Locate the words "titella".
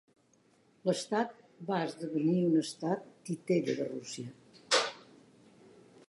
3.29-3.75